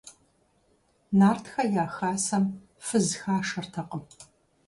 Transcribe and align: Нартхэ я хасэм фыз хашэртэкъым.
Нартхэ 1.17 1.63
я 1.83 1.85
хасэм 1.95 2.43
фыз 2.85 3.07
хашэртэкъым. 3.21 4.03